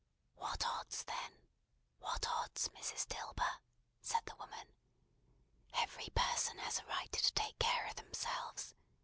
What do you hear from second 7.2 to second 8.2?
take care of